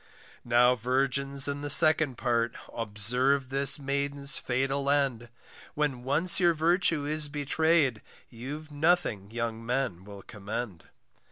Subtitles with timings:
[0.43, 5.29] Now virgins in the second part, Observe this maiden's fatal end,
[5.75, 10.85] When once your virtue is betray'd, You've nothing young men will commend.